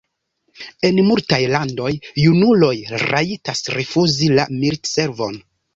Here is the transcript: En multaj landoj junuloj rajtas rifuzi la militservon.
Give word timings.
En 0.87 1.01
multaj 1.09 1.39
landoj 1.57 1.91
junuloj 2.23 2.73
rajtas 3.07 3.65
rifuzi 3.79 4.35
la 4.41 4.53
militservon. 4.61 5.45